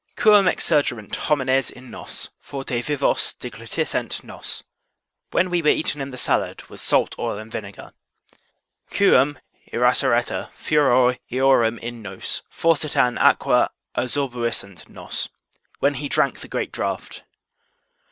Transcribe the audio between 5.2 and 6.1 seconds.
when we were eaten in